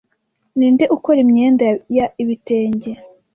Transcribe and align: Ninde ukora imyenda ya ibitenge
Ninde 0.57 0.85
ukora 0.95 1.19
imyenda 1.25 1.65
ya 1.97 2.05
ibitenge 2.21 2.91